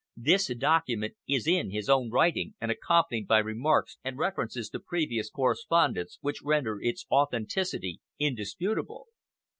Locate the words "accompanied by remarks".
2.71-3.99